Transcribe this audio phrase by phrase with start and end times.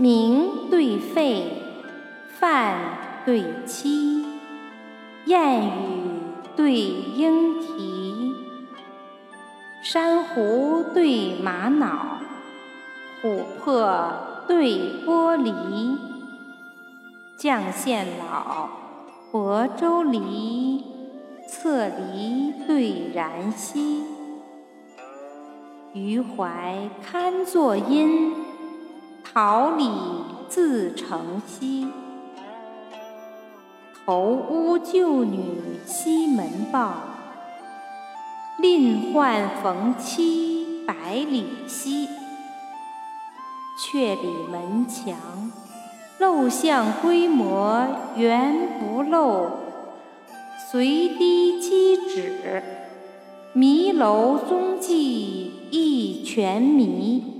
[0.00, 1.60] 鸣对沸，
[2.38, 2.76] 饭
[3.26, 4.24] 对妻，
[5.26, 5.70] 燕语
[6.54, 8.32] 对莺啼，
[9.82, 12.20] 珊瑚对玛瑙，
[13.20, 15.52] 琥珀对玻璃，
[17.36, 18.68] 绛县老，
[19.32, 20.84] 亳州梨，
[21.48, 24.04] 侧梨对然溪，
[25.92, 28.46] 余怀堪作阴。
[29.34, 29.90] 桃李
[30.48, 31.88] 自成蹊，
[34.06, 35.38] 投屋旧女
[35.84, 36.94] 西门报，
[38.58, 42.08] 另换逢期百里奚。
[43.78, 45.52] 却里门墙，
[46.18, 47.86] 陋巷规模
[48.16, 49.50] 原不陋，
[50.70, 52.62] 随堤击止，
[53.52, 57.37] 迷楼踪迹亦全迷。